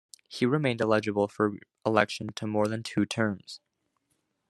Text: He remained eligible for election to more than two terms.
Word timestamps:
He 0.27 0.47
remained 0.47 0.81
eligible 0.81 1.27
for 1.27 1.59
election 1.85 2.29
to 2.33 2.47
more 2.47 2.67
than 2.67 2.81
two 2.81 3.05
terms. 3.05 3.59